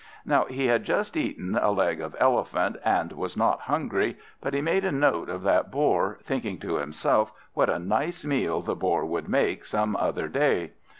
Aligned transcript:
Now 0.25 0.45
he 0.45 0.65
had 0.65 0.83
just 0.83 1.15
eaten 1.15 1.55
a 1.55 1.69
leg 1.69 2.01
of 2.01 2.15
elephant, 2.17 2.77
and 2.83 3.11
was 3.11 3.37
not 3.37 3.59
hungry; 3.61 4.17
but 4.41 4.55
he 4.55 4.59
made 4.59 4.83
a 4.83 4.91
note 4.91 5.29
of 5.29 5.43
that 5.43 5.69
Boar, 5.69 6.17
thinking 6.23 6.57
to 6.61 6.77
himself 6.77 7.31
what 7.53 7.69
a 7.69 7.77
nice 7.77 8.25
meal 8.25 8.61
the 8.63 8.75
Boar 8.75 9.05
would 9.05 9.29
make 9.29 9.63
some 9.63 9.95
other 9.95 10.27
day. 10.27 10.71